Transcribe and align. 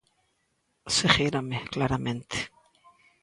Seguírame, 0.97 1.57
claramente. 1.73 2.37